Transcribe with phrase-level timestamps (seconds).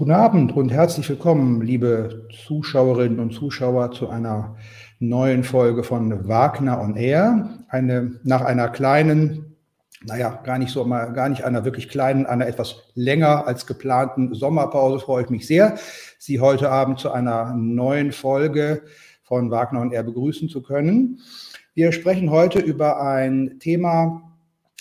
[0.00, 4.56] Guten Abend und herzlich willkommen, liebe Zuschauerinnen und Zuschauer, zu einer
[4.98, 7.58] neuen Folge von Wagner on Air.
[7.68, 9.56] Eine, nach einer kleinen,
[10.02, 14.32] naja, gar nicht so mal, gar nicht einer wirklich kleinen, einer etwas länger als geplanten
[14.32, 15.76] Sommerpause freue ich mich sehr,
[16.18, 18.84] Sie heute Abend zu einer neuen Folge
[19.22, 21.18] von Wagner on Air begrüßen zu können.
[21.74, 24.22] Wir sprechen heute über ein Thema,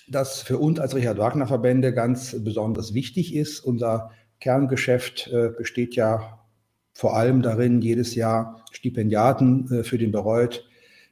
[0.07, 3.59] das für uns als Richard Wagner Verbände ganz besonders wichtig ist.
[3.59, 6.39] Unser Kerngeschäft äh, besteht ja
[6.93, 10.65] vor allem darin, jedes Jahr Stipendiaten äh, für den Bereut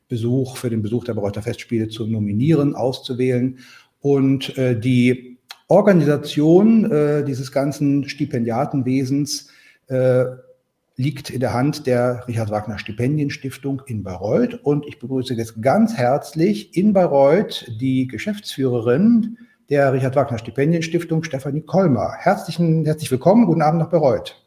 [0.10, 3.60] Besuch, für den Besuch der Bereuter Festspiele zu nominieren, auszuwählen.
[4.00, 5.38] Und äh, die
[5.70, 9.50] Organisation dieses ganzen Stipendiatenwesens
[10.96, 14.54] liegt in der Hand der Richard Wagner Stipendienstiftung in Bayreuth.
[14.64, 19.38] Und ich begrüße jetzt ganz herzlich in Bayreuth die Geschäftsführerin
[19.70, 22.14] der Richard Wagner Stipendienstiftung, Stefanie Kolmer.
[22.18, 24.42] Herzlichen, herzlich willkommen, guten Abend nach Bayreuth.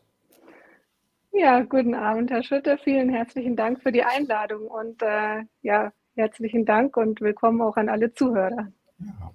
[1.32, 2.78] Ja, guten Abend, Herr Schütte.
[2.82, 7.88] Vielen herzlichen Dank für die Einladung und äh, ja, herzlichen Dank und willkommen auch an
[7.88, 8.68] alle Zuhörer.
[8.98, 9.32] Ja.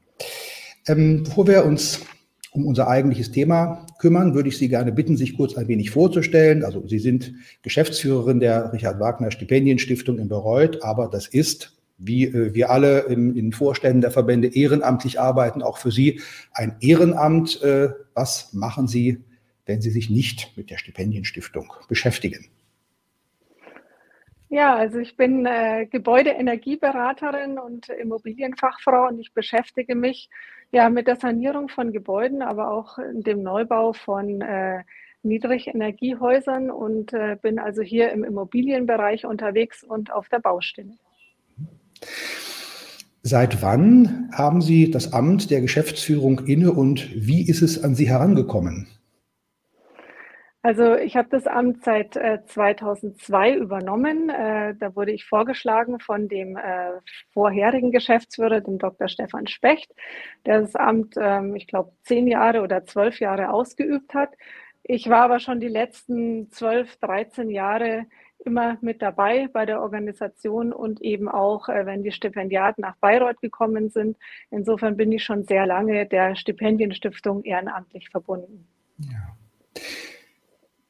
[0.88, 2.06] Ähm, bevor wir uns
[2.52, 6.64] um unser eigentliches Thema kümmern, würde ich Sie gerne bitten, sich kurz ein wenig vorzustellen.
[6.64, 7.34] Also Sie sind
[7.64, 13.36] Geschäftsführerin der Richard Wagner Stipendienstiftung in Bayreuth, aber das ist wie äh, wir alle im,
[13.36, 16.22] in Vorständen der Verbände ehrenamtlich arbeiten, auch für Sie
[16.54, 17.62] ein Ehrenamt.
[17.62, 19.24] Äh, was machen Sie,
[19.66, 22.46] wenn Sie sich nicht mit der Stipendienstiftung beschäftigen?
[24.50, 30.30] Ja, also ich bin äh, Gebäudeenergieberaterin und Immobilienfachfrau und ich beschäftige mich
[30.72, 34.84] ja mit der Sanierung von Gebäuden, aber auch dem Neubau von äh,
[35.24, 40.94] Niedrigenergiehäusern und äh, bin also hier im Immobilienbereich unterwegs und auf der Baustelle.
[43.22, 48.08] Seit wann haben Sie das Amt der Geschäftsführung inne und wie ist es an Sie
[48.08, 48.88] herangekommen?
[50.66, 54.30] Also ich habe das Amt seit äh, 2002 übernommen.
[54.30, 56.90] Äh, da wurde ich vorgeschlagen von dem äh,
[57.34, 59.08] vorherigen Geschäftsführer, dem Dr.
[59.08, 59.92] Stefan Specht,
[60.48, 64.30] der das Amt, ähm, ich glaube, zehn Jahre oder zwölf Jahre ausgeübt hat.
[64.82, 68.06] Ich war aber schon die letzten zwölf, dreizehn Jahre
[68.44, 73.42] immer mit dabei bei der Organisation und eben auch, äh, wenn die Stipendiaten nach Bayreuth
[73.42, 74.18] gekommen sind.
[74.52, 78.68] Insofern bin ich schon sehr lange der Stipendienstiftung ehrenamtlich verbunden.
[79.00, 79.36] Ja.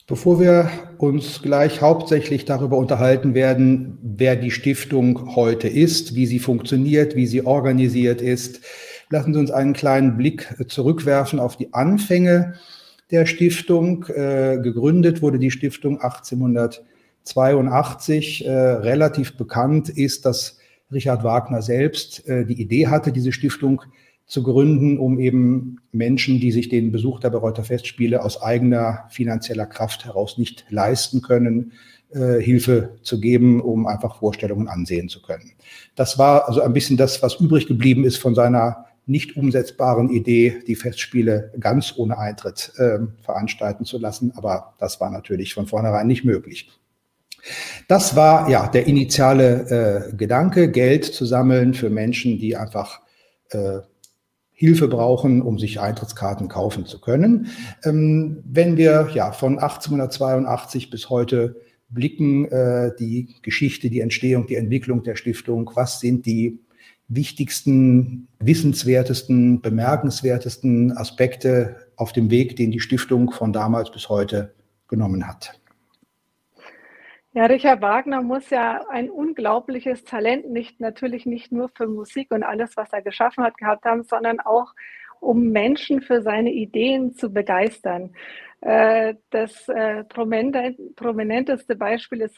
[0.07, 0.69] Bevor wir
[0.99, 7.25] uns gleich hauptsächlich darüber unterhalten werden, wer die Stiftung heute ist, wie sie funktioniert, wie
[7.25, 8.63] sie organisiert ist,
[9.09, 12.53] lassen Sie uns einen kleinen Blick zurückwerfen auf die Anfänge
[13.09, 14.05] der Stiftung.
[14.05, 16.83] Äh, gegründet wurde die Stiftung 1800
[17.25, 20.57] 82 äh, relativ bekannt ist, dass
[20.91, 23.81] Richard Wagner selbst äh, die Idee hatte, diese Stiftung
[24.27, 29.65] zu gründen, um eben Menschen, die sich den Besuch der Bereuter Festspiele aus eigener finanzieller
[29.65, 31.73] Kraft heraus nicht leisten können,
[32.11, 35.51] äh, Hilfe zu geben, um einfach Vorstellungen ansehen zu können.
[35.95, 40.63] Das war also ein bisschen das, was übrig geblieben ist von seiner nicht umsetzbaren Idee,
[40.65, 44.31] die Festspiele ganz ohne Eintritt äh, veranstalten zu lassen.
[44.35, 46.71] Aber das war natürlich von vornherein nicht möglich.
[47.87, 53.01] Das war ja der initiale äh, Gedanke, Geld zu sammeln für Menschen, die einfach
[53.49, 53.79] äh,
[54.51, 57.47] Hilfe brauchen, um sich Eintrittskarten kaufen zu können.
[57.83, 61.57] Ähm, wenn wir ja von 1882 bis heute
[61.89, 66.59] blicken, äh, die Geschichte, die Entstehung, die Entwicklung der Stiftung, was sind die
[67.07, 74.53] wichtigsten, wissenswertesten, bemerkenswertesten Aspekte auf dem Weg, den die Stiftung von damals bis heute
[74.87, 75.59] genommen hat?
[77.35, 82.43] Ja, Richard Wagner muss ja ein unglaubliches Talent nicht, natürlich nicht nur für Musik und
[82.43, 84.73] alles, was er geschaffen hat, gehabt haben, sondern auch
[85.19, 88.13] um Menschen für seine Ideen zu begeistern.
[88.61, 92.35] Äh, das äh, prominenteste Beispiel ist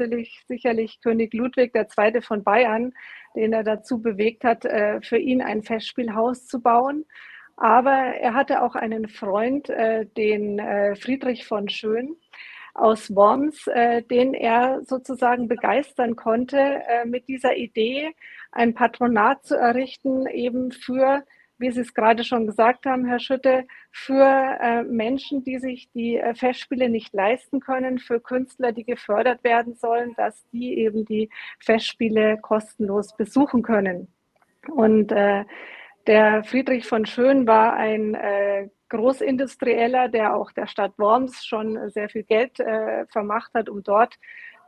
[0.47, 2.21] sicherlich König Ludwig II.
[2.23, 2.91] von Bayern,
[3.35, 7.05] den er dazu bewegt hat, äh, für ihn ein Festspielhaus zu bauen.
[7.55, 10.61] Aber er hatte auch einen Freund, den
[10.95, 12.15] Friedrich von Schön,
[12.77, 18.13] aus Worms, äh, den er sozusagen begeistern konnte, äh, mit dieser Idee
[18.51, 21.23] ein Patronat zu errichten, eben für,
[21.57, 24.23] wie Sie es gerade schon gesagt haben, Herr Schütte, für
[24.61, 29.73] äh, Menschen, die sich die äh, Festspiele nicht leisten können, für Künstler, die gefördert werden
[29.75, 31.29] sollen, dass die eben die
[31.59, 34.07] Festspiele kostenlos besuchen können.
[34.67, 35.45] Und äh,
[36.07, 42.09] der Friedrich von Schön war ein äh, Großindustrieller, der auch der Stadt Worms schon sehr
[42.09, 44.15] viel Geld äh, vermacht hat, um dort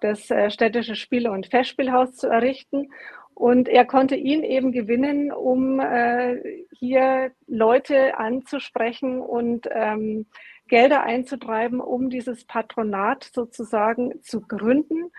[0.01, 2.89] das äh, städtische Spiele- und Festspielhaus zu errichten.
[3.33, 10.25] Und er konnte ihn eben gewinnen, um äh, hier Leute anzusprechen und ähm,
[10.67, 15.11] Gelder einzutreiben, um dieses Patronat sozusagen zu gründen.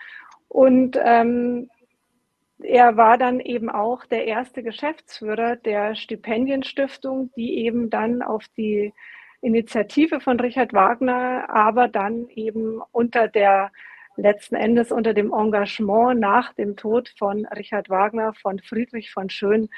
[0.48, 1.70] Und ähm,
[2.62, 8.92] er war dann eben auch der erste Geschäftsführer der Stipendienstiftung, die eben dann auf die
[9.40, 13.72] Initiative von Richard Wagner, aber dann eben unter der
[14.16, 19.68] letzten Endes unter dem Engagement nach dem Tod von Richard Wagner von Friedrich von Schön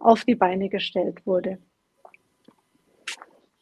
[0.00, 1.58] auf die Beine gestellt wurde.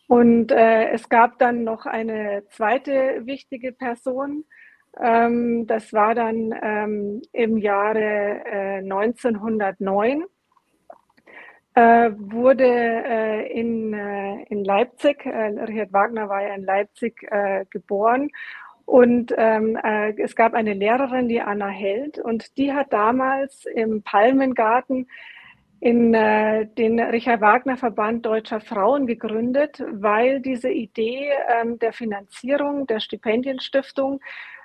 [0.07, 4.45] Und äh, es gab dann noch eine zweite wichtige Person.
[4.99, 10.25] Ähm, das war dann ähm, im Jahre äh, 1909
[11.75, 17.65] äh, wurde äh, in, äh, in Leipzig, äh, Richard Wagner war ja in Leipzig äh,
[17.71, 18.29] geboren
[18.87, 24.03] und ähm, äh, es gab eine Lehrerin, die Anna Held, und die hat damals im
[24.03, 25.07] Palmengarten
[25.83, 33.01] in den Richard Wagner Verband Deutscher Frauen gegründet, weil diese Idee ähm, der Finanzierung der
[33.01, 34.21] Stipendienstiftung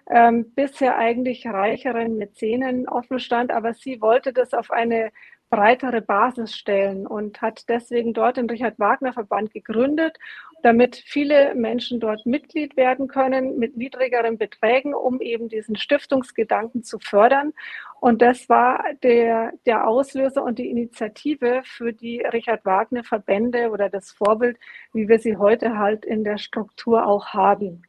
[0.10, 5.12] ähm, bisher eigentlich reicheren Mäzenen offen stand, aber sie wollte das auf eine
[5.50, 10.18] breitere Basis stellen und hat deswegen dort den Richard Wagner Verband gegründet,
[10.64, 17.00] damit viele Menschen dort Mitglied werden können mit niedrigeren Beträgen, um eben diesen Stiftungsgedanken zu
[17.00, 17.54] fördern.
[18.00, 23.90] Und das war der, der Auslöser und die Initiative für die Richard Wagner Verbände oder
[23.90, 24.58] das Vorbild,
[24.94, 27.84] wie wir sie heute halt in der Struktur auch haben.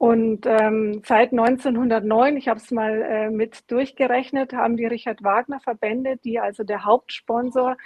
[0.00, 5.60] Und ähm, seit 1909, ich habe es mal äh, mit durchgerechnet, haben die Richard Wagner
[5.60, 7.76] Verbände, die also der Hauptsponsor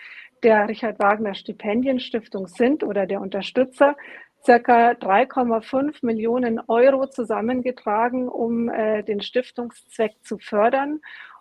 [0.44, 3.96] der Richard Wagner Stipendienstiftung sind oder der Unterstützer,
[4.44, 11.00] circa 3,5 Millionen Euro zusammengetragen, um äh, den Stiftungszweck zu fördern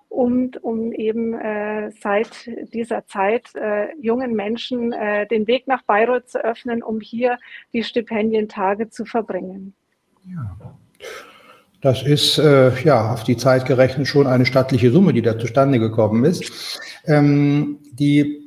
[0.09, 6.29] und um eben äh, seit dieser Zeit äh, jungen Menschen äh, den Weg nach Bayreuth
[6.29, 7.37] zu öffnen, um hier
[7.73, 9.75] die Stipendientage zu verbringen.
[10.29, 10.57] Ja.
[11.81, 15.79] Das ist äh, ja auf die Zeit gerechnet schon eine stattliche Summe, die da zustande
[15.79, 16.79] gekommen ist.
[17.05, 18.39] Ähm, die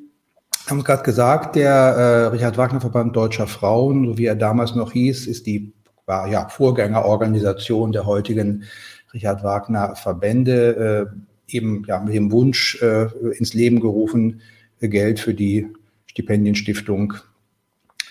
[0.67, 4.75] haben es gerade gesagt, der äh, Richard Wagner Verband Deutscher Frauen, so wie er damals
[4.75, 5.73] noch hieß, ist die
[6.07, 8.65] war, ja, Vorgängerorganisation der heutigen
[9.13, 13.07] Richard Wagner Verbände, äh, eben ja, mit dem Wunsch äh,
[13.37, 14.41] ins Leben gerufen,
[14.81, 15.69] Geld für die
[16.07, 17.15] Stipendienstiftung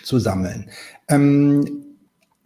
[0.04, 0.70] zu sammeln.
[1.08, 1.85] Ähm,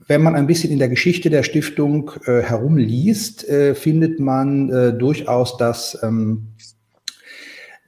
[0.09, 4.91] wenn man ein bisschen in der Geschichte der Stiftung äh, herumliest, äh, findet man äh,
[4.91, 6.47] durchaus, dass ähm,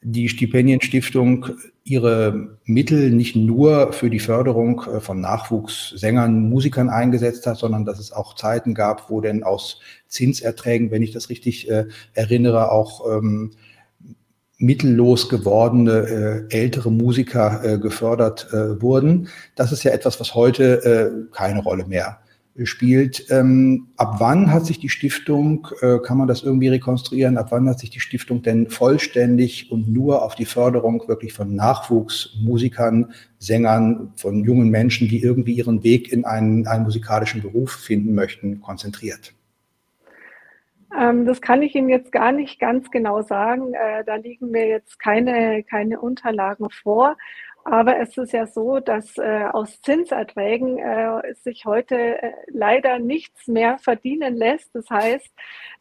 [0.03, 1.47] die Stipendienstiftung
[1.83, 7.97] ihre Mittel nicht nur für die Förderung äh, von Nachwuchssängern, Musikern eingesetzt hat, sondern dass
[7.97, 13.17] es auch Zeiten gab, wo denn aus Zinserträgen, wenn ich das richtig äh, erinnere, auch
[13.17, 13.53] ähm,
[14.61, 19.27] mittellos gewordene äh, ältere Musiker äh, gefördert äh, wurden.
[19.55, 22.19] Das ist ja etwas, was heute äh, keine Rolle mehr
[22.63, 23.25] spielt.
[23.29, 27.67] Ähm, ab wann hat sich die Stiftung, äh, kann man das irgendwie rekonstruieren, ab wann
[27.67, 34.11] hat sich die Stiftung denn vollständig und nur auf die Förderung wirklich von Nachwuchsmusikern, Sängern,
[34.15, 39.33] von jungen Menschen, die irgendwie ihren Weg in einen, einen musikalischen Beruf finden möchten, konzentriert?
[40.97, 43.73] Ähm, das kann ich Ihnen jetzt gar nicht ganz genau sagen.
[43.73, 47.17] Äh, da liegen mir jetzt keine, keine Unterlagen vor.
[47.63, 52.17] Aber es ist ja so, dass äh, aus Zinserträgen äh, sich heute
[52.47, 54.73] leider nichts mehr verdienen lässt.
[54.73, 55.31] Das heißt,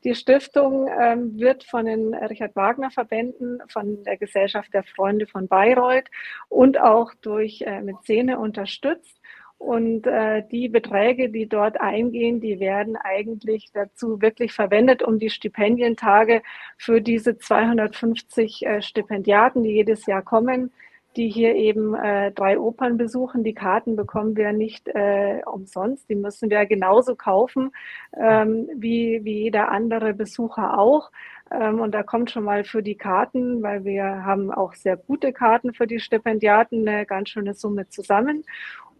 [0.04, 5.48] die Stiftung ähm, wird von den Richard Wagner Verbänden, von der Gesellschaft der Freunde von
[5.48, 6.10] Bayreuth
[6.50, 9.19] und auch durch Mäzene unterstützt.
[9.60, 15.28] Und äh, die Beträge, die dort eingehen, die werden eigentlich dazu wirklich verwendet, um die
[15.28, 16.40] Stipendientage
[16.78, 20.72] für diese 250 äh, Stipendiaten, die jedes Jahr kommen,
[21.14, 23.44] die hier eben äh, drei Opern besuchen.
[23.44, 26.08] Die Karten bekommen wir nicht äh, umsonst.
[26.08, 27.70] Die müssen wir genauso kaufen
[28.16, 31.10] ähm, wie, wie jeder andere Besucher auch.
[31.50, 35.34] Ähm, und da kommt schon mal für die Karten, weil wir haben auch sehr gute
[35.34, 38.44] Karten für die Stipendiaten, eine ganz schöne Summe zusammen.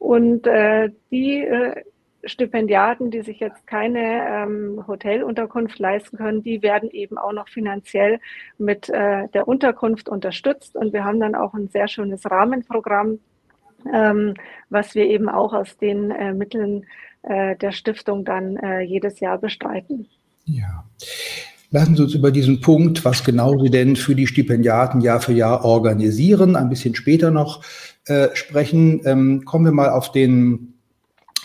[0.00, 1.75] Und äh, die äh,
[2.25, 8.19] Stipendiaten, die sich jetzt keine ähm, Hotelunterkunft leisten können, die werden eben auch noch finanziell
[8.59, 10.75] mit äh, der Unterkunft unterstützt.
[10.75, 13.19] Und wir haben dann auch ein sehr schönes Rahmenprogramm,
[13.92, 14.35] ähm,
[14.71, 16.87] was wir eben auch aus den äh, Mitteln
[17.23, 20.09] äh, der Stiftung dann äh, jedes Jahr bestreiten.
[20.47, 20.85] Ja.
[21.73, 25.33] Lassen Sie uns über diesen Punkt, was genau Sie denn für die Stipendiaten Jahr für
[25.33, 27.62] Jahr organisieren, ein bisschen später noch
[28.07, 29.00] äh, sprechen.
[29.04, 30.75] Ähm, kommen wir mal auf den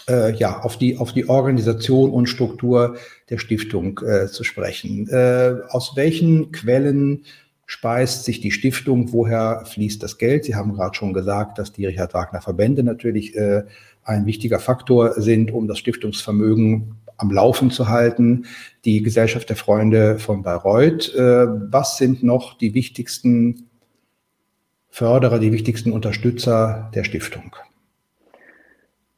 [0.07, 2.97] äh, ja, auf die, auf die Organisation und Struktur
[3.29, 5.07] der Stiftung äh, zu sprechen.
[5.09, 7.23] Äh, aus welchen Quellen
[7.65, 9.11] speist sich die Stiftung?
[9.11, 10.45] Woher fließt das Geld?
[10.45, 13.63] Sie haben gerade schon gesagt, dass die Richard Wagner Verbände natürlich äh,
[14.03, 18.45] ein wichtiger Faktor sind, um das Stiftungsvermögen am Laufen zu halten.
[18.83, 21.15] Die Gesellschaft der Freunde von Bayreuth.
[21.15, 23.64] Äh, was sind noch die wichtigsten
[24.95, 27.53] Förderer, die wichtigsten Unterstützer der Stiftung?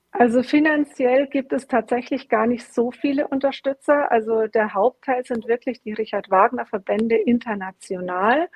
[0.10, 4.12] Also finanziell gibt es tatsächlich gar nicht so viele Unterstützer.
[4.12, 8.48] Also der Hauptteil sind wirklich die Richard Wagner Verbände international,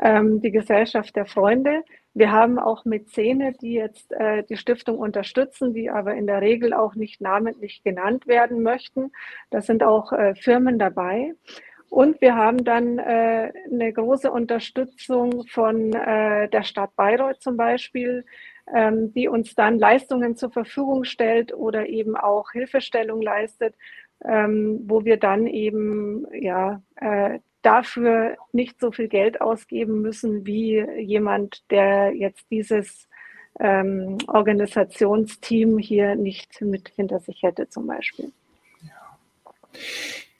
[0.00, 1.82] ähm, die Gesellschaft der Freunde.
[2.14, 6.72] Wir haben auch Mäzene, die jetzt äh, die Stiftung unterstützen, die aber in der Regel
[6.72, 9.12] auch nicht namentlich genannt werden möchten.
[9.50, 11.34] Da sind auch äh, Firmen dabei.
[11.90, 18.24] Und wir haben dann äh, eine große Unterstützung von äh, der Stadt Bayreuth zum Beispiel,
[18.74, 23.74] ähm, die uns dann Leistungen zur Verfügung stellt oder eben auch Hilfestellung leistet,
[24.24, 30.84] ähm, wo wir dann eben ja äh, dafür nicht so viel Geld ausgeben müssen wie
[30.98, 33.08] jemand, der jetzt dieses
[33.58, 38.32] ähm, Organisationsteam hier nicht mit hinter sich hätte zum Beispiel.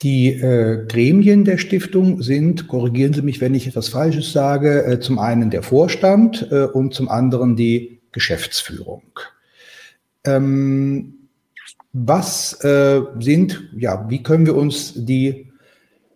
[0.03, 4.99] Die äh, Gremien der Stiftung sind, korrigieren Sie mich, wenn ich etwas Falsches sage, äh,
[4.99, 9.03] zum einen der Vorstand äh, und zum anderen die Geschäftsführung.
[10.23, 11.13] Ähm,
[11.93, 15.51] was äh, sind, ja, wie können wir uns die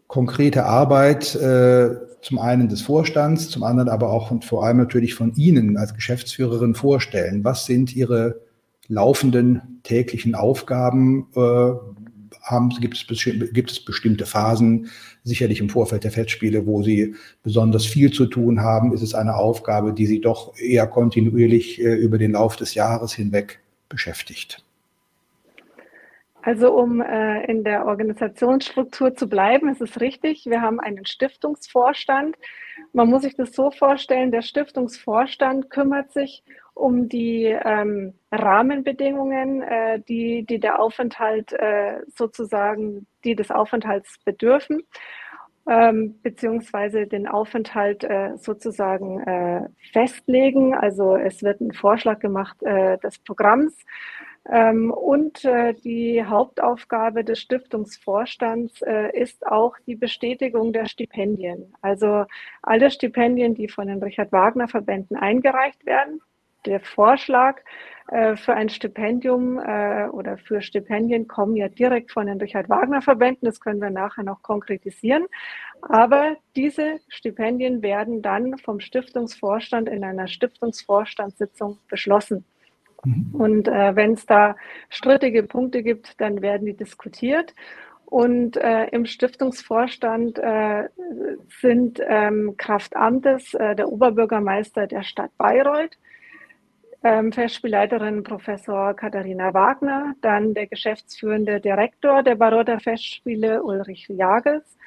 [0.05, 5.15] konkrete Arbeit äh, zum einen des Vorstands, zum anderen aber auch und vor allem natürlich
[5.15, 7.43] von Ihnen als Geschäftsführerin vorstellen?
[7.43, 8.41] Was sind Ihre
[8.87, 11.27] laufenden täglichen Aufgaben?
[12.43, 13.23] Haben, gibt, es,
[13.53, 14.89] gibt es bestimmte Phasen,
[15.23, 18.93] sicherlich im Vorfeld der Festspiele, wo Sie besonders viel zu tun haben?
[18.93, 23.13] Ist es eine Aufgabe, die Sie doch eher kontinuierlich äh, über den Lauf des Jahres
[23.13, 23.59] hinweg
[23.89, 24.63] beschäftigt?
[26.43, 32.35] Also um äh, in der Organisationsstruktur zu bleiben, ist es richtig, wir haben einen Stiftungsvorstand.
[32.93, 36.60] Man muss sich das so vorstellen, der Stiftungsvorstand kümmert sich um
[37.11, 44.81] die ähm, Rahmenbedingungen, äh, die, die der Aufenthalt äh, sozusagen, die des Aufenthalts bedürfen,
[45.69, 50.73] ähm, beziehungsweise den Aufenthalt äh, sozusagen äh, festlegen.
[50.73, 53.77] Also es wird ein Vorschlag gemacht äh, des Programms.
[54.49, 58.81] Ähm, und äh, die Hauptaufgabe des Stiftungsvorstands
[59.13, 61.75] ist auch die Bestätigung der Stipendien.
[61.81, 62.25] Also
[62.63, 66.21] alle Stipendien, die von den Richard Wagner Verbänden eingereicht werden,
[66.65, 67.61] der Vorschlag
[68.07, 73.01] äh, für ein Stipendium äh, oder für Stipendien kommen ja direkt von den Richard Wagner
[73.01, 73.45] Verbänden.
[73.45, 75.25] Das können wir nachher noch konkretisieren.
[75.81, 82.45] Aber diese Stipendien werden dann vom Stiftungsvorstand in einer Stiftungsvorstandssitzung beschlossen.
[83.03, 83.29] Mhm.
[83.33, 84.55] Und äh, wenn es da
[84.89, 87.53] strittige Punkte gibt, dann werden die diskutiert.
[88.05, 90.89] Und äh, im Stiftungsvorstand äh,
[91.61, 95.97] sind ähm, Kraft Amtes äh, der Oberbürgermeister der Stadt Bayreuth,
[97.03, 104.77] ähm, Festspielleiterin Professor Katharina Wagner, dann der geschäftsführende Direktor der Bayreuther Festspiele Ulrich Jagels,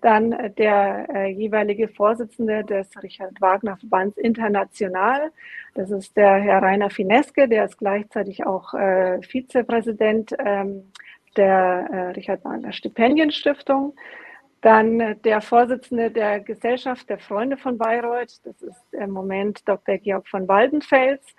[0.00, 5.30] dann der äh, jeweilige Vorsitzende des Richard Wagner Verbands International,
[5.74, 10.92] das ist der Herr Rainer Fineske, der ist gleichzeitig auch äh, Vizepräsident ähm,
[11.36, 13.94] der äh, Richard Wagner Stipendienstiftung.
[14.62, 19.98] Dann der Vorsitzende der Gesellschaft der Freunde von Bayreuth, das ist im Moment Dr.
[19.98, 21.34] Georg von Waldenfels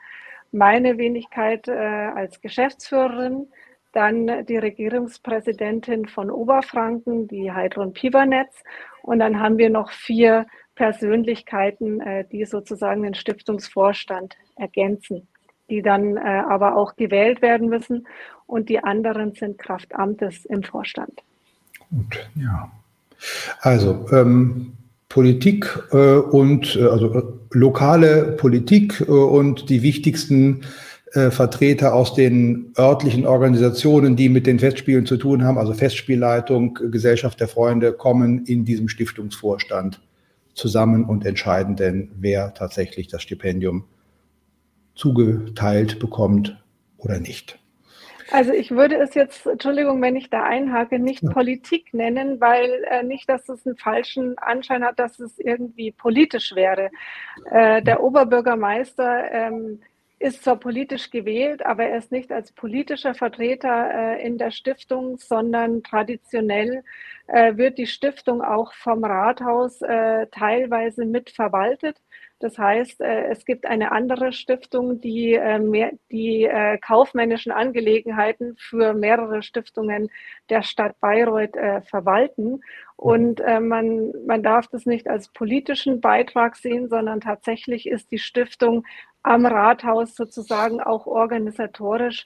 [0.53, 3.47] meine Wenigkeit äh, als Geschäftsführerin,
[3.91, 8.63] dann die Regierungspräsidentin von Oberfranken, die Heidrun Pivanetz.
[9.01, 15.27] Und dann haben wir noch vier Persönlichkeiten, äh, die sozusagen den Stiftungsvorstand ergänzen,
[15.69, 18.07] die dann äh, aber auch gewählt werden müssen.
[18.45, 21.21] Und die anderen sind Kraftamtes im Vorstand.
[21.89, 22.71] Gut, ja.
[23.61, 24.73] Also ähm,
[25.09, 30.61] Politik äh, und äh, also äh, lokale Politik äh, und die wichtigsten
[31.13, 36.79] äh, Vertreter aus den örtlichen Organisationen, die mit den Festspielen zu tun haben, also Festspielleitung,
[36.89, 40.01] Gesellschaft der Freunde, kommen in diesem Stiftungsvorstand
[40.55, 43.85] zusammen und entscheiden denn, wer tatsächlich das Stipendium
[44.95, 46.57] zugeteilt bekommt
[46.97, 47.59] oder nicht.
[48.33, 51.29] Also ich würde es jetzt, Entschuldigung, wenn ich da einhake, nicht ja.
[51.29, 56.55] Politik nennen, weil äh, nicht, dass es einen falschen Anschein hat, dass es irgendwie politisch
[56.55, 56.89] wäre.
[57.51, 59.81] Äh, der Oberbürgermeister ähm,
[60.17, 65.19] ist zwar politisch gewählt, aber er ist nicht als politischer Vertreter äh, in der Stiftung,
[65.19, 66.83] sondern traditionell
[67.27, 71.97] äh, wird die Stiftung auch vom Rathaus äh, teilweise mitverwaltet.
[72.43, 78.57] Das heißt, äh, es gibt eine andere Stiftung, die äh, mehr, die äh, kaufmännischen Angelegenheiten
[78.57, 80.09] für mehrere Stiftungen
[80.49, 82.59] der Stadt Bayreuth verwalten.
[82.97, 88.85] Und man, man darf das nicht als politischen Beitrag sehen, sondern tatsächlich ist die Stiftung
[89.23, 92.25] am Rathaus sozusagen auch organisatorisch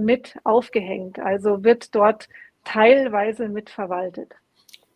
[0.00, 1.20] mit aufgehängt.
[1.20, 2.28] Also wird dort
[2.72, 4.34] teilweise mitverwaltet.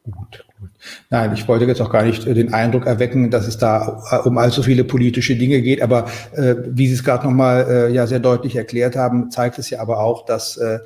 [0.05, 0.71] Gut, gut.
[1.11, 4.29] Nein, ich wollte jetzt auch gar nicht äh, den Eindruck erwecken, dass es da äh,
[4.29, 8.09] um allzu viele politische Dinge geht, aber äh, wie Sie es gerade nochmal äh, ja
[8.09, 10.81] sehr deutlich erklärt haben, zeigt es ja aber auch, dass äh,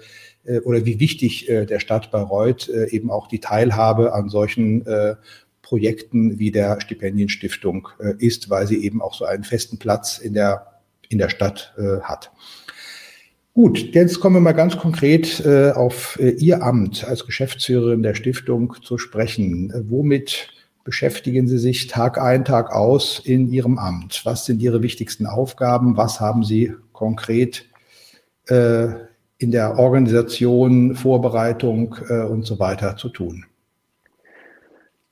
[0.44, 4.86] äh oder wie wichtig äh, der Stadt Bayreuth äh, eben auch die Teilhabe an solchen
[4.86, 5.16] äh,
[5.62, 7.88] Projekten wie der Stipendienstiftung
[8.18, 12.30] ist, weil sie eben auch so einen festen Platz in der in der Stadt hat.
[13.56, 18.12] Gut, jetzt kommen wir mal ganz konkret äh, auf äh, Ihr Amt als Geschäftsführerin der
[18.12, 19.70] Stiftung zu sprechen.
[19.70, 20.50] Äh, womit
[20.84, 24.26] beschäftigen Sie sich Tag ein, Tag aus in Ihrem Amt?
[24.26, 25.96] Was sind Ihre wichtigsten Aufgaben?
[25.96, 27.64] Was haben Sie konkret
[28.48, 28.88] äh,
[29.38, 33.46] in der Organisation, Vorbereitung äh, und so weiter zu tun?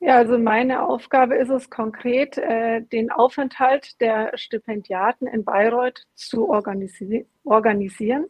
[0.01, 6.47] Ja, also meine Aufgabe ist es konkret, äh, den Aufenthalt der Stipendiaten in Bayreuth zu
[6.47, 8.25] organisi organisieren.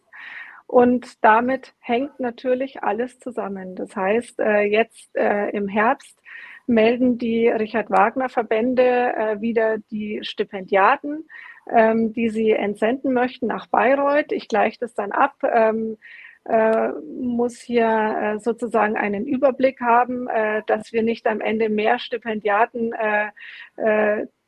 [0.66, 3.76] Und damit hängt natürlich alles zusammen.
[3.76, 6.20] Das heißt, äh, jetzt äh, im Herbst
[6.66, 11.28] melden die Richard Wagner Verbände äh, wieder die Stipendiaten,
[11.70, 14.32] ähm, die sie entsenden möchten nach Bayreuth.
[14.32, 15.36] Ich gleiche das dann ab.
[15.44, 15.98] Ähm,
[16.44, 21.98] äh, muss hier äh, sozusagen einen Überblick haben, äh, dass wir nicht am Ende mehr
[21.98, 22.92] Stipendiaten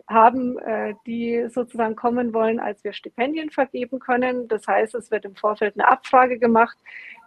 [0.09, 4.49] haben, äh, die sozusagen kommen wollen, als wir Stipendien vergeben können.
[4.49, 6.77] Das heißt, es wird im Vorfeld eine Abfrage gemacht,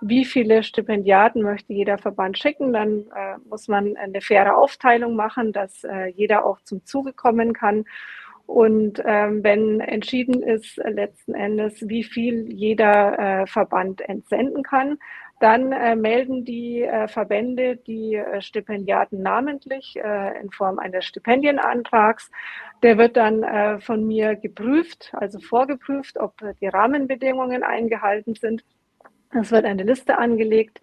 [0.02, 2.74] wie viele Stipendiaten möchte jeder Verband schicken.
[2.74, 3.06] Dann
[3.48, 5.86] muss man eine faire Aufteilung machen, dass
[6.16, 7.86] jeder auch zum Zuge kommen kann.
[8.52, 14.98] Und ähm, wenn entschieden ist äh, letzten Endes, wie viel jeder äh, Verband entsenden kann,
[15.42, 22.30] dann äh, melden die äh, Verbände die äh, Stipendiaten namentlich äh, in Form eines Stipendienantrags.
[22.84, 28.64] Der wird dann äh, von mir geprüft, also vorgeprüft, ob die Rahmenbedingungen eingehalten sind.
[29.34, 30.82] Es wird eine Liste angelegt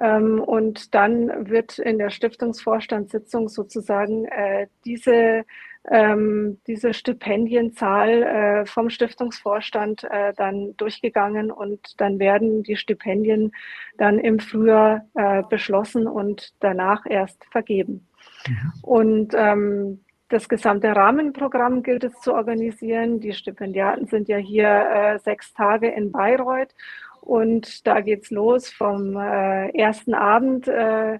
[0.00, 5.44] ähm, und dann wird in der Stiftungsvorstandssitzung sozusagen äh, diese
[5.90, 13.52] ähm, diese Stipendienzahl äh, vom Stiftungsvorstand äh, dann durchgegangen und dann werden die Stipendien
[13.96, 18.06] dann im Frühjahr äh, beschlossen und danach erst vergeben.
[18.46, 18.72] Mhm.
[18.82, 23.20] Und ähm, das gesamte Rahmenprogramm gilt es zu organisieren.
[23.20, 26.74] Die Stipendiaten sind ja hier äh, sechs Tage in Bayreuth
[27.22, 31.18] und da geht's los vom äh, ersten Abend äh,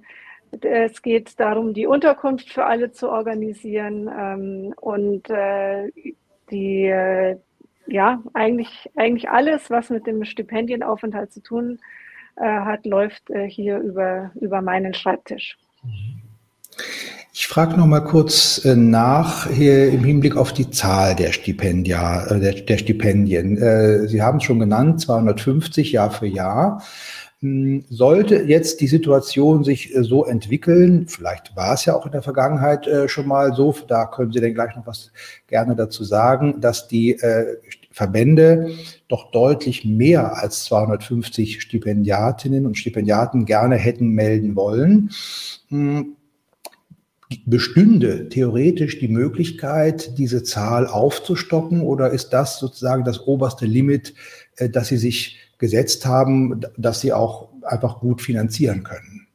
[0.61, 5.90] es geht darum, die Unterkunft für alle zu organisieren ähm, und äh,
[6.50, 7.37] die, äh,
[7.87, 11.78] ja, eigentlich, eigentlich alles, was mit dem Stipendienaufenthalt zu tun
[12.37, 15.58] äh, hat, läuft äh, hier über, über meinen Schreibtisch.
[17.32, 22.26] Ich frage noch mal kurz äh, nach hier im Hinblick auf die Zahl der Stipendia,
[22.26, 24.08] äh, der, der Stipendien.
[24.08, 26.82] Sie haben es schon genannt, 250 Jahr für Jahr.
[27.40, 32.11] Hm, sollte jetzt die Situation sich äh, so entwickeln, vielleicht war es ja auch in
[32.11, 35.12] der Vergangenheit äh, schon mal so, da können Sie denn gleich noch was
[35.46, 37.59] gerne dazu sagen, dass die äh,
[37.92, 38.72] Verbände
[39.07, 45.11] doch deutlich mehr als 250 Stipendiatinnen und Stipendiaten gerne hätten melden wollen.
[45.68, 46.16] Hm,
[47.46, 54.14] bestünde theoretisch die Möglichkeit, diese Zahl aufzustocken oder ist das sozusagen das oberste Limit,
[54.57, 59.26] dass Sie sich gesetzt haben, dass sie auch einfach gut finanzieren können?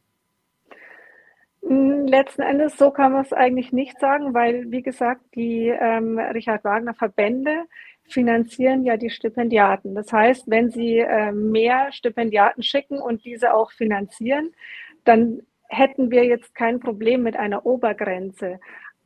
[1.67, 6.19] Hm, letzten Endes, so kann man es eigentlich nicht sagen, weil, wie gesagt, die ähm,
[6.19, 7.65] Richard Wagner Verbände
[8.07, 9.95] finanzieren ja die Stipendiaten.
[9.95, 14.51] Das heißt, wenn sie äh, mehr Stipendiaten schicken und diese auch finanzieren,
[15.05, 18.59] dann hätten wir jetzt kein Problem mit einer Obergrenze.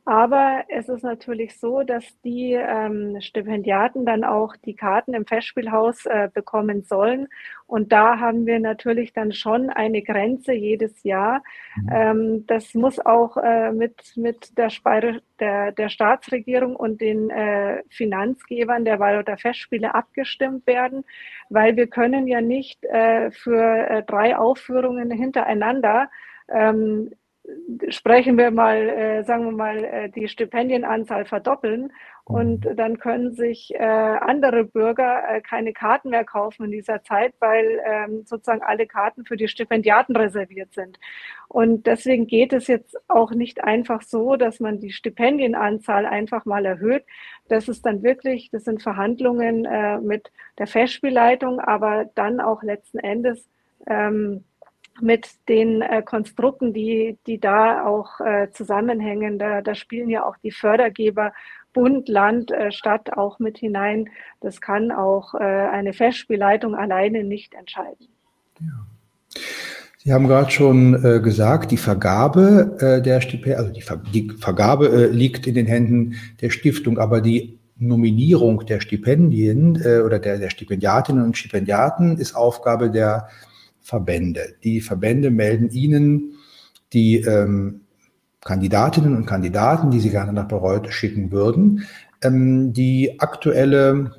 [0.08, 6.06] Aber es ist natürlich so, dass die ähm, Stipendiaten dann auch die Karten im Festspielhaus
[6.06, 7.28] äh, bekommen sollen.
[7.66, 11.42] Und da haben wir natürlich dann schon eine Grenze jedes Jahr.
[11.76, 11.88] Mhm.
[11.92, 17.82] Ähm, das muss auch äh, mit, mit der, Speire, der, der Staatsregierung und den äh,
[17.90, 21.04] Finanzgebern der Bayreuther Festspiele abgestimmt werden,
[21.50, 26.08] weil wir können ja nicht äh, für äh, drei Aufführungen hintereinander
[26.48, 27.10] ähm,
[27.88, 31.92] sprechen wir mal, äh, sagen wir mal, äh, die Stipendienanzahl verdoppeln
[32.24, 32.76] und mhm.
[32.76, 37.80] dann können sich äh, andere Bürger äh, keine Karten mehr kaufen in dieser Zeit, weil
[37.86, 40.98] ähm, sozusagen alle Karten für die Stipendiaten reserviert sind.
[41.48, 46.66] Und deswegen geht es jetzt auch nicht einfach so, dass man die Stipendienanzahl einfach mal
[46.66, 47.04] erhöht.
[47.48, 52.98] Das ist dann wirklich, das sind Verhandlungen äh, mit der Festspielleitung, aber dann auch letzten
[52.98, 53.48] Endes
[53.86, 54.44] ähm,
[55.00, 59.38] mit den äh, Konstrukten, die, die da auch äh, zusammenhängen.
[59.38, 61.32] Da, da spielen ja auch die Fördergeber
[61.72, 64.08] Bund, Land, äh, Stadt auch mit hinein.
[64.40, 68.08] Das kann auch äh, eine Festspielleitung alleine nicht entscheiden.
[68.60, 69.40] Ja.
[70.00, 74.30] Sie haben gerade schon äh, gesagt, die Vergabe äh, der Stipendien, also die, Ver die
[74.30, 80.18] Vergabe äh, liegt in den Händen der Stiftung, aber die Nominierung der Stipendien äh, oder
[80.18, 83.28] der, der Stipendiatinnen und Stipendiaten ist Aufgabe der
[83.88, 84.54] Verbände.
[84.64, 86.34] Die Verbände melden Ihnen
[86.92, 87.80] die ähm,
[88.42, 91.86] Kandidatinnen und Kandidaten, die Sie gerne nach Bayreuth schicken würden.
[92.22, 94.12] Ähm, die aktuelle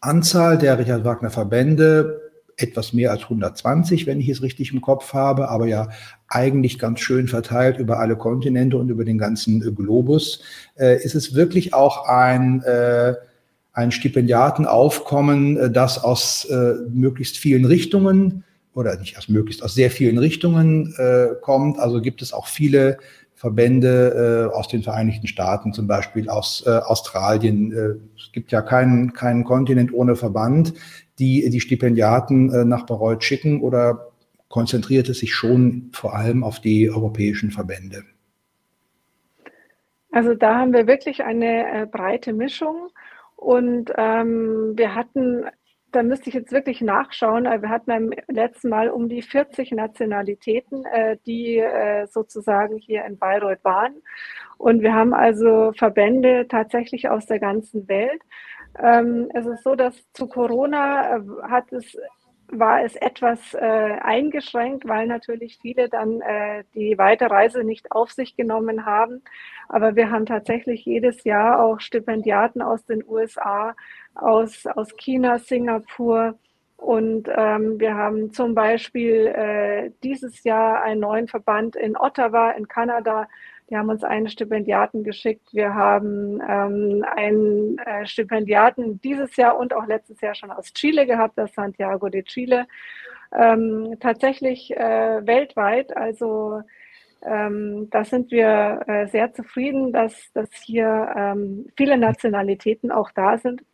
[0.00, 2.22] Anzahl der Richard Wagner Verbände
[2.56, 5.90] etwas mehr als 120, wenn ich es richtig im Kopf habe, aber ja
[6.28, 10.40] eigentlich ganz schön verteilt über alle Kontinente und über den ganzen äh, Globus,
[10.76, 13.12] äh, ist es wirklich auch ein, äh,
[13.74, 18.42] ein Stipendiatenaufkommen, äh, das aus äh, möglichst vielen Richtungen
[18.76, 21.78] oder nicht aus möglichst aus sehr vielen Richtungen äh, kommt.
[21.78, 22.98] Also gibt es auch viele
[23.34, 27.72] Verbände äh, aus den Vereinigten Staaten, zum Beispiel aus äh, Australien.
[27.72, 30.74] Äh, es gibt ja keinen, keinen Kontinent ohne Verband,
[31.18, 34.12] die die Stipendiaten äh, nach Bayreuth schicken oder
[34.48, 38.04] konzentriert es sich schon vor allem auf die europäischen Verbände?
[40.12, 42.88] Also da haben wir wirklich eine äh, breite Mischung
[43.36, 45.44] und ähm, wir hatten
[45.96, 47.44] da müsste ich jetzt wirklich nachschauen.
[47.44, 53.16] Wir hatten beim letzten Mal um die 40 Nationalitäten, äh, die äh, sozusagen hier in
[53.16, 53.94] Bayreuth waren.
[54.58, 58.20] Und wir haben also Verbände tatsächlich aus der ganzen Welt.
[58.78, 61.96] Ähm, es ist so, dass zu Corona äh, hat es
[62.48, 68.36] war es etwas äh, eingeschränkt, weil natürlich viele dann äh, die Weiterreise nicht auf sich
[68.36, 69.22] genommen haben.
[69.68, 73.74] Aber wir haben tatsächlich jedes Jahr auch Stipendiaten aus den USA,
[74.14, 76.38] aus, aus China, Singapur.
[76.76, 82.68] Und ähm, wir haben zum Beispiel äh, dieses Jahr einen neuen Verband in Ottawa in
[82.68, 83.28] Kanada.
[83.68, 85.48] Die haben uns einen Stipendiaten geschickt.
[85.52, 91.06] Wir haben ähm, einen äh, Stipendiaten dieses Jahr und auch letztes Jahr schon aus Chile
[91.06, 92.66] gehabt, das Santiago de Chile.
[93.32, 95.96] Ähm, tatsächlich äh, weltweit.
[95.96, 96.62] Also
[97.24, 103.36] ähm, da sind wir äh, sehr zufrieden, dass, dass hier ähm, viele Nationalitäten auch da
[103.36, 103.64] sind.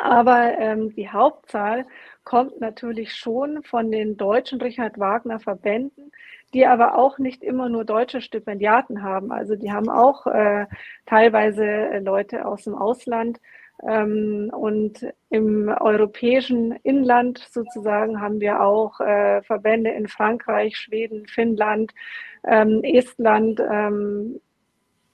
[0.00, 1.86] Aber ähm, die Hauptzahl
[2.24, 6.10] kommt natürlich schon von den deutschen Richard Wagner Verbänden,
[6.54, 9.32] die aber auch nicht immer nur deutsche Stipendiaten haben.
[9.32, 10.66] Also die haben auch äh,
[11.06, 13.40] teilweise äh, Leute aus dem Ausland.
[13.82, 21.92] Ähm, und im europäischen Inland sozusagen haben wir auch äh, Verbände in Frankreich, Schweden, Finnland,
[22.44, 24.40] ähm, Estland, ähm,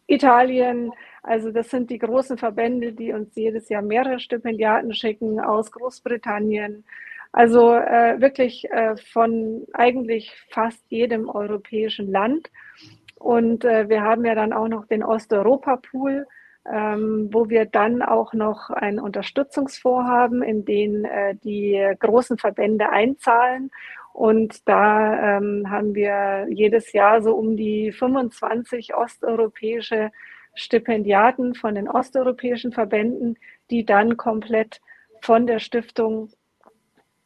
[0.07, 0.92] Italien,
[1.29, 6.85] also das sind die großen Verbände, die uns jedes Jahr mehrere Stipendiaten schicken aus Großbritannien.
[7.33, 12.51] Also äh, wirklich äh, von eigentlich fast jedem europäischen Land.
[13.17, 16.27] Und äh, wir haben ja dann auch noch den Osteuropa-Pool,
[16.71, 22.91] ähm, wo wir dann auch noch ein Unterstützungsfonds haben, in den äh, die großen Verbände
[22.91, 23.71] einzahlen.
[24.12, 30.11] Und da ähm, haben wir jedes Jahr so um die 25 osteuropäische
[30.55, 33.38] Stipendiaten von den osteuropäischen Verbänden,
[33.71, 34.81] die dann komplett
[35.21, 36.31] von der Stiftung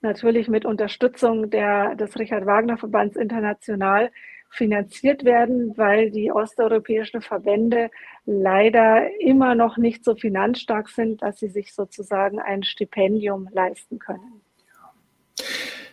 [0.02, 4.10] natürlich mit Unterstützung der, des Richard Wagner Verbands international
[4.50, 7.90] finanziert werden, weil die osteuropäischen Verbände
[8.26, 14.42] leider immer noch nicht so finanzstark sind, dass sie sich sozusagen ein Stipendium leisten können.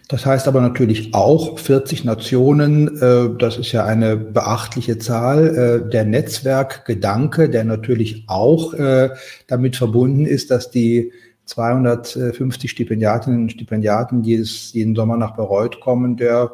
[0.09, 5.83] Das heißt aber natürlich auch 40 Nationen, äh, das ist ja eine beachtliche Zahl.
[5.85, 9.11] Äh, der Netzwerkgedanke, der natürlich auch äh,
[9.47, 11.13] damit verbunden ist, dass die
[11.49, 16.51] 250 Stipendiatinnen und Stipendiaten jedes, jeden Sommer nach Bayreuth kommen, der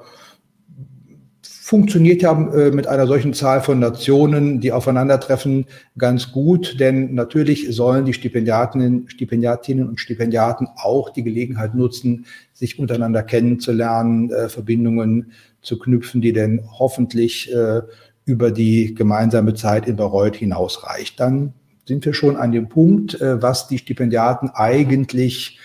[1.41, 5.65] funktioniert ja äh, mit einer solchen Zahl von Nationen, die aufeinandertreffen,
[5.97, 12.77] ganz gut, denn natürlich sollen die Stipendiatinnen, Stipendiatinnen und Stipendiaten auch die Gelegenheit nutzen, sich
[12.77, 15.31] untereinander kennenzulernen, äh, Verbindungen
[15.61, 17.81] zu knüpfen, die denn hoffentlich äh,
[18.25, 21.19] über die gemeinsame Zeit in Bayreuth hinausreicht.
[21.19, 21.53] Dann
[21.85, 25.59] sind wir schon an dem Punkt, äh, was die Stipendiaten eigentlich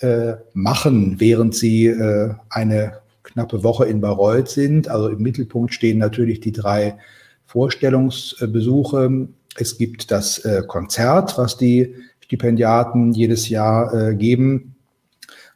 [0.00, 4.88] äh, machen, während sie äh, eine knappe Woche in Bayreuth sind.
[4.88, 6.98] Also im Mittelpunkt stehen natürlich die drei
[7.46, 9.28] Vorstellungsbesuche.
[9.56, 14.76] Es gibt das äh, Konzert, was die Stipendiaten jedes Jahr äh, geben.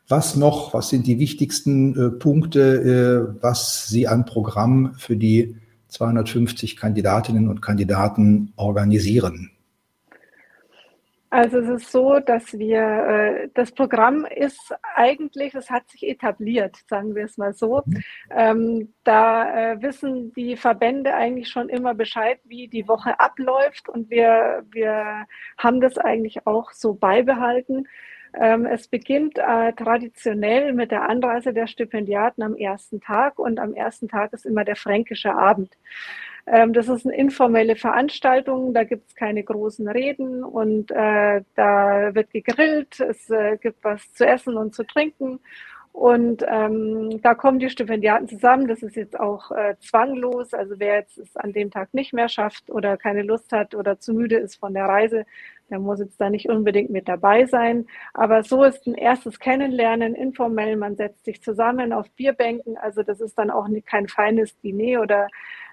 [0.09, 5.57] Was noch, was sind die wichtigsten äh, Punkte, was Sie an Programm für die
[5.89, 9.51] 250 Kandidatinnen und Kandidaten organisieren?
[11.33, 16.77] Also es ist so, dass wir, äh, das Programm ist eigentlich, es hat sich etabliert,
[16.91, 17.83] sagen wir es mal so.
[18.31, 24.11] Ähm, da äh, wissen die Verbände eigentlich schon immer Bescheid, wie die Woche abläuft und
[24.11, 27.89] wir, wir haben das eigentlich auch so beibehalten.
[28.39, 33.73] Ähm, es beginnt äh, traditionell mit der Anreise der Stipendiaten am ersten Tag und am
[33.73, 35.73] ersten Tag ist immer der fränkische Abend.
[36.47, 42.15] Ähm, das ist eine informelle Veranstaltung, da gibt es keine großen Reden und äh, da
[42.15, 45.39] wird gegrillt, es äh, gibt was zu essen und zu trinken.
[45.93, 48.67] Und ähm, da kommen die Stipendiaten zusammen.
[48.67, 50.55] Das ist jetzt auch äh, zwanglos.
[50.55, 54.01] Also wer jetzt es an dem Tag nicht mehr schafft oder keine Lust hat oder
[54.01, 55.27] zu müde ist von der Reise,
[55.69, 57.87] der muss jetzt da nicht unbedingt mit dabei sein.
[58.15, 60.77] Aber so ist ein erstes Kennenlernen informell.
[60.77, 62.79] Man setzt sich zusammen auf Bierbänken.
[62.79, 65.29] Also das ist dann auch kein feines Diner oder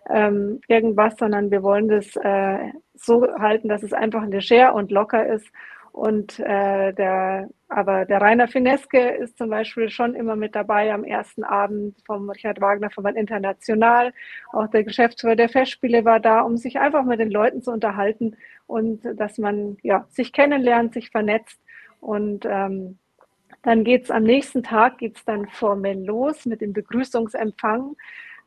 [0.10, 5.26] ähm, irgendwas, sondern wir wollen das äh, so halten, dass es einfach leger und locker
[5.26, 5.48] ist.
[5.92, 11.04] Und äh, der, aber der Rainer Fineske ist zum Beispiel schon immer mit dabei am
[11.04, 14.14] ersten Abend vom Richard Wagner Verband International.
[14.54, 18.38] Auch der Geschäftsführer der Festspiele war da, um sich einfach mit den Leuten zu unterhalten
[18.68, 21.60] und dass man ja sich kennenlernt, sich vernetzt
[22.00, 22.98] und ähm,
[23.64, 27.96] dann geht's am nächsten Tag geht's dann formell los mit dem Begrüßungsempfang.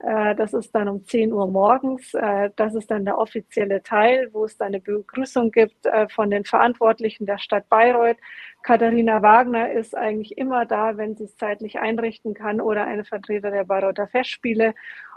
[0.02, 2.12] Äh, das ist dann um 10 Uhr morgens.
[2.14, 6.30] Äh, das ist dann der offizielle Teil, wo es dann eine Begrüßung gibt äh, von
[6.30, 8.18] den Verantwortlichen der Stadt Bayreuth.
[8.62, 13.50] Katharina Wagner ist eigentlich immer da, wenn sie es zeitlich einrichten kann oder eine Vertreter
[13.50, 14.74] der Bayreuther Festspiele.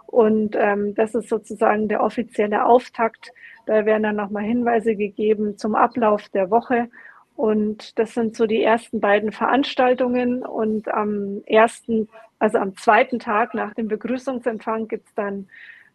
[0.08, 3.32] Und ähm, das ist sozusagen der offizielle Auftakt.
[3.66, 6.90] Da werden dann nochmal Hinweise gegeben zum Ablauf der Woche.
[7.36, 10.44] Und das sind so die ersten beiden Veranstaltungen.
[10.44, 12.08] Und am ersten,
[12.40, 15.48] also am zweiten Tag nach dem Begrüßungsempfang gibt es dann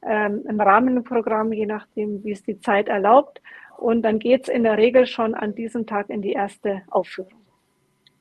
[0.03, 3.40] ähm, ein Rahmenprogramm, je nachdem, wie es die Zeit erlaubt.
[3.79, 7.40] Und dann geht es in der Regel schon an diesem Tag in die erste Aufführung.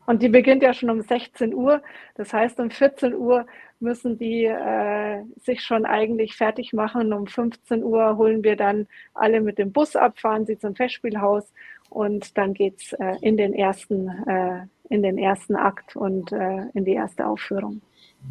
[0.06, 1.84] Und die beginnt ja schon um 16 Uhr.
[2.16, 3.46] Das heißt, um 14 Uhr
[3.80, 7.14] müssen die äh, sich schon eigentlich fertig machen.
[7.14, 11.54] Um 15 Uhr holen wir dann alle mit dem Bus ab, fahren sie zum Festspielhaus
[11.90, 16.84] und dann geht's äh, in den ersten äh, in den ersten Akt und äh, in
[16.84, 17.82] die erste Aufführung.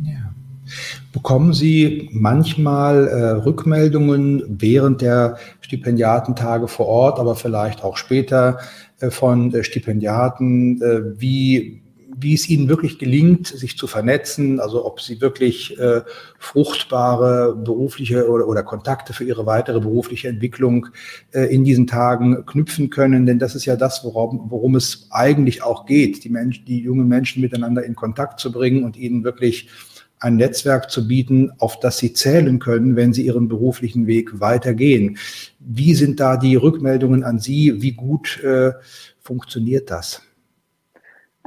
[0.03, 0.33] Ja.
[1.13, 8.59] Bekommen Sie manchmal äh, Rückmeldungen während der Stipendiatentage vor Ort, aber vielleicht auch später
[9.01, 11.83] äh, von äh, Stipendiaten, äh, wie
[12.21, 16.03] wie es ihnen wirklich gelingt, sich zu vernetzen, also ob sie wirklich äh,
[16.39, 20.89] fruchtbare berufliche oder, oder Kontakte für ihre weitere berufliche Entwicklung
[21.33, 23.27] äh, in diesen Tagen knüpfen können.
[23.27, 27.09] Denn das ist ja das, worum, worum es eigentlich auch geht, die, Menschen, die jungen
[27.09, 29.69] Menschen miteinander in Kontakt zu bringen und ihnen wirklich
[30.21, 35.19] ein Netzwerk zu bieten, auf das sie zählen können, wenn sie ihren beruflichen Weg weitergehen.
[35.61, 37.81] Wie sind da die Rückmeldungen an Sie?
[37.81, 38.73] Wie gut äh,
[39.21, 40.23] funktioniert das?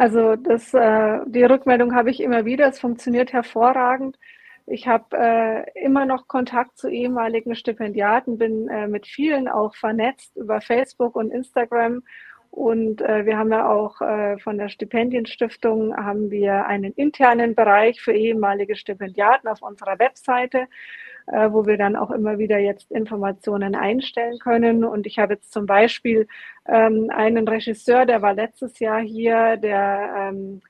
[0.01, 2.67] Also das, äh, die Rückmeldung habe ich immer wieder.
[2.67, 4.17] Es funktioniert hervorragend.
[4.65, 10.35] Ich habe äh, immer noch Kontakt zu ehemaligen Stipendiaten, bin äh, mit vielen auch vernetzt
[10.35, 12.01] über Facebook und Instagram.
[12.49, 18.01] Und äh, wir haben ja auch äh, von der Stipendienstiftung haben wir einen internen Bereich
[18.01, 20.65] für ehemalige Stipendiaten auf unserer Webseite
[21.31, 24.83] äh, wo wir dann auch immer wieder jetzt Informationen einstellen können.
[24.83, 26.27] Und ich habe jetzt zum Beispiel
[26.67, 30.61] ähm, einen Regisseur, der war letztes Jahr hier, der ähm,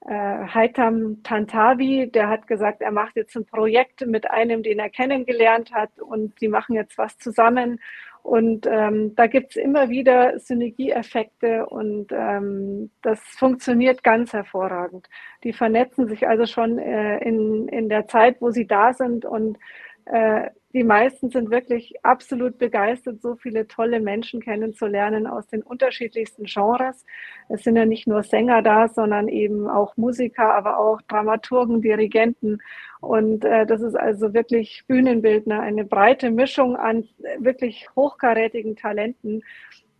[0.00, 4.90] äh, Haitam Tantavi, der hat gesagt, er macht jetzt ein Projekt mit einem, den er
[4.90, 7.78] kennengelernt hat und die machen jetzt was zusammen.
[8.22, 15.08] Und ähm, da gibt es immer wieder Synergieeffekte und ähm, das funktioniert ganz hervorragend.
[15.42, 19.58] Die vernetzen sich also schon äh, in, in der Zeit, wo sie da sind und
[20.06, 26.44] äh, die meisten sind wirklich absolut begeistert, so viele tolle Menschen kennenzulernen aus den unterschiedlichsten
[26.44, 27.04] Genres.
[27.50, 32.58] Es sind ja nicht nur Sänger da, sondern eben auch Musiker, aber auch Dramaturgen, Dirigenten.
[33.00, 37.04] Und äh, das ist also wirklich Bühnenbildner, eine breite Mischung an
[37.38, 39.42] wirklich hochkarätigen Talenten,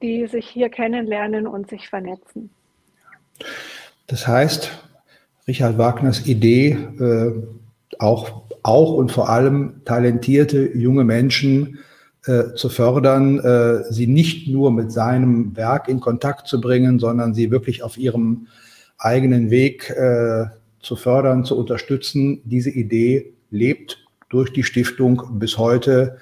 [0.00, 2.50] die sich hier kennenlernen und sich vernetzen.
[4.06, 4.70] Das heißt,
[5.46, 7.32] Richard Wagners Idee, äh,
[8.00, 11.80] auch auch und vor allem talentierte junge Menschen
[12.26, 17.34] äh, zu fördern, äh, sie nicht nur mit seinem Werk in Kontakt zu bringen, sondern
[17.34, 18.46] sie wirklich auf ihrem
[18.98, 20.46] eigenen Weg äh,
[20.80, 22.40] zu fördern, zu unterstützen.
[22.44, 26.18] Diese Idee lebt durch die Stiftung bis heute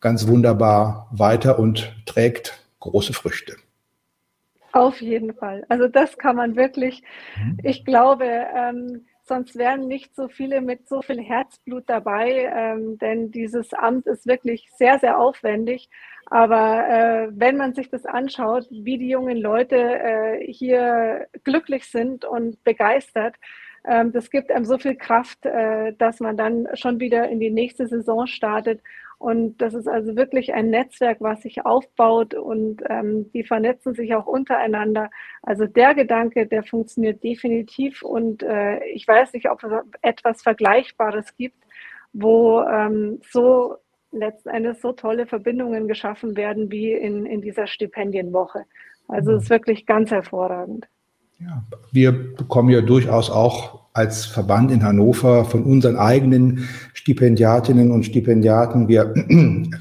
[0.00, 3.56] ganz wunderbar weiter und trägt große Früchte.
[4.72, 5.64] Auf jeden Fall.
[5.68, 7.02] Also das kann man wirklich,
[7.42, 7.58] mhm.
[7.62, 13.30] ich glaube, ähm, sonst wären nicht so viele mit so viel Herzblut dabei, ähm, denn
[13.30, 15.88] dieses Amt ist wirklich sehr, sehr aufwendig.
[16.26, 22.24] Aber äh, wenn man sich das anschaut, wie die jungen Leute äh, hier glücklich sind
[22.24, 23.36] und begeistert,
[23.86, 27.50] ähm, das gibt einem so viel Kraft, äh, dass man dann schon wieder in die
[27.50, 28.80] nächste Saison startet
[29.18, 34.14] und das ist also wirklich ein Netzwerk, was sich aufbaut und ähm, die vernetzen sich
[34.14, 35.10] auch untereinander.
[35.42, 41.36] Also der Gedanke, der funktioniert definitiv und äh, ich weiß nicht, ob es etwas Vergleichbares
[41.36, 41.56] gibt,
[42.12, 43.76] wo ähm, so
[44.12, 48.64] letzten Endes so tolle Verbindungen geschaffen werden wie in, in dieser Stipendienwoche.
[49.08, 50.86] Also es ist wirklich ganz hervorragend.
[51.40, 58.04] Ja, wir bekommen ja durchaus auch als Verband in Hannover von unseren eigenen Stipendiatinnen und
[58.04, 58.88] Stipendiaten.
[58.88, 59.14] Wir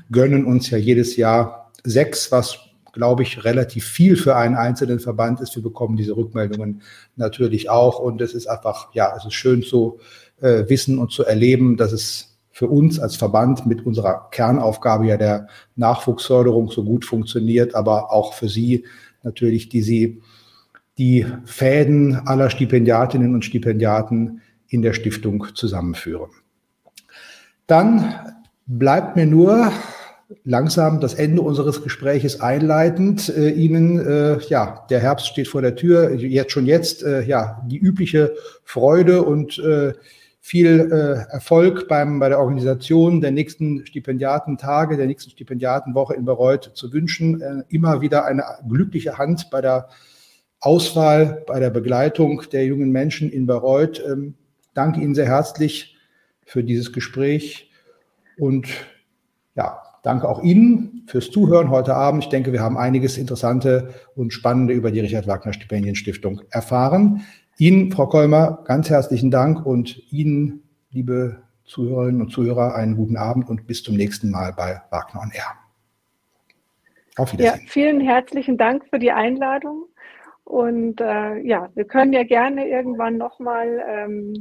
[0.11, 2.59] gönnen uns ja jedes Jahr sechs, was
[2.93, 5.55] glaube ich relativ viel für einen einzelnen Verband ist.
[5.55, 6.81] Wir bekommen diese Rückmeldungen
[7.15, 9.99] natürlich auch und es ist einfach, ja, es ist schön zu
[10.41, 15.17] äh, wissen und zu erleben, dass es für uns als Verband mit unserer Kernaufgabe ja
[15.17, 18.85] der Nachwuchsförderung so gut funktioniert, aber auch für Sie
[19.23, 20.21] natürlich, die Sie
[20.97, 26.31] die Fäden aller Stipendiatinnen und Stipendiaten in der Stiftung zusammenführen.
[27.67, 28.15] Dann
[28.65, 29.71] bleibt mir nur
[30.43, 35.75] langsam das Ende unseres Gespräches einleitend äh, Ihnen, äh, ja, der Herbst steht vor der
[35.75, 38.33] Tür, jetzt schon jetzt, äh, ja, die übliche
[38.63, 39.93] Freude und äh,
[40.41, 46.71] viel äh, Erfolg beim, bei der Organisation der nächsten Stipendiatentage, der nächsten Stipendiatenwoche in Bayreuth
[46.73, 47.41] zu wünschen.
[47.41, 49.89] Äh, immer wieder eine glückliche Hand bei der
[50.59, 54.03] Auswahl, bei der Begleitung der jungen Menschen in Bayreuth.
[54.05, 54.35] Ähm,
[54.73, 55.97] danke Ihnen sehr herzlich
[56.45, 57.71] für dieses Gespräch
[58.37, 58.67] und
[59.55, 62.23] ja, danke auch Ihnen fürs Zuhören heute Abend.
[62.23, 67.23] Ich denke, wir haben einiges Interessante und Spannende über die Richard Wagner Stipendienstiftung erfahren.
[67.57, 73.49] Ihnen, Frau Kolmer, ganz herzlichen Dank und Ihnen, liebe Zuhörerinnen und Zuhörer, einen guten Abend
[73.49, 75.55] und bis zum nächsten Mal bei Wagner on Air.
[77.17, 77.61] Auf Wiedersehen.
[77.65, 79.85] Ja, vielen herzlichen Dank für die Einladung.
[80.47, 84.33] Und äh, ja, wir können ja gerne irgendwann nochmal ähm,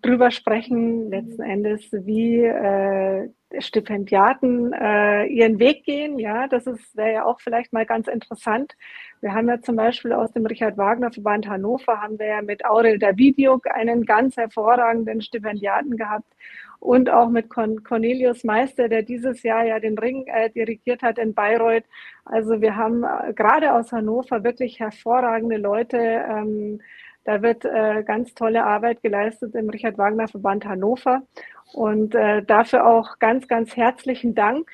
[0.00, 6.18] drüber sprechen, letzten Endes, wie äh, Stipendiaten äh, ihren Weg gehen.
[6.18, 8.74] Ja, das wäre ja auch vielleicht mal ganz interessant.
[9.20, 12.64] Wir haben ja zum Beispiel aus dem Richard Wagner Verband Hannover haben wir ja mit
[12.64, 16.32] Aurel Davidiuk einen ganz hervorragenden Stipendiaten gehabt
[16.80, 21.34] und auch mit Cornelius Meister, der dieses Jahr ja den Ring äh, dirigiert hat in
[21.34, 21.84] Bayreuth.
[22.24, 25.98] Also wir haben äh, gerade aus Hannover wirklich hervorragende Leute.
[25.98, 26.80] Ähm,
[27.24, 31.22] da wird äh, ganz tolle Arbeit geleistet im Richard Wagner Verband Hannover.
[31.74, 34.70] Und äh, dafür auch ganz, ganz herzlichen Dank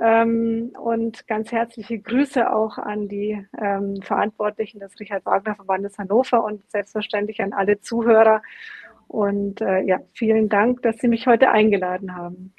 [0.00, 6.42] ähm, und ganz herzliche Grüße auch an die ähm, Verantwortlichen des Richard Wagner Verbandes Hannover
[6.42, 8.42] und selbstverständlich an alle Zuhörer.
[9.10, 12.52] Und äh, ja, vielen Dank, dass Sie mich heute eingeladen haben.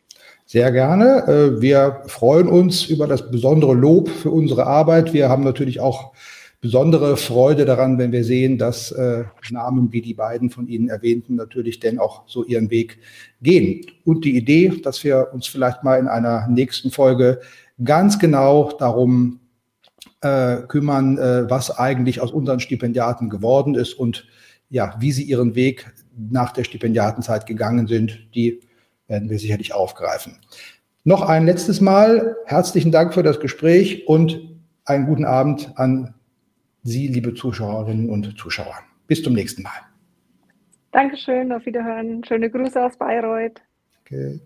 [0.46, 1.24] Sehr gerne.
[1.26, 5.14] Äh, wir freuen uns über das besondere Lob für unsere Arbeit.
[5.14, 6.12] Wir haben natürlich auch
[6.60, 11.36] besondere Freude daran, wenn wir sehen, dass äh, Namen wie die beiden von Ihnen erwähnten
[11.36, 13.00] natürlich denn auch so ihren Weg
[13.42, 13.86] gehen.
[14.04, 17.40] Und die Idee, dass wir uns vielleicht mal in einer nächsten Folge
[17.82, 19.40] ganz genau darum
[20.20, 21.18] äh, kümmern,
[21.50, 24.28] was eigentlich aus unseren Stipendiaten geworden ist und
[24.70, 25.94] ja, wie sie ihren Weg
[26.30, 28.62] nach der Stipendiatenzeit gegangen sind, die
[29.08, 30.38] werden wir sicherlich aufgreifen.
[31.04, 34.40] Noch ein letztes Mal herzlichen Dank für das Gespräch und
[34.86, 36.14] einen guten Abend an
[36.84, 38.76] Sie, liebe Zuschauerinnen und Zuschauer.
[39.08, 39.72] Bis zum nächsten Mal.
[40.92, 42.24] Dankeschön, auf Wiederhören.
[42.24, 43.62] Schöne Grüße aus Bayreuth.
[44.02, 44.40] Okay.